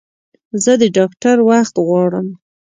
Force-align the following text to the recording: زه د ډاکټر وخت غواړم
زه 0.63 0.73
د 0.81 0.83
ډاکټر 0.97 1.37
وخت 1.49 1.75
غواړم 1.87 2.27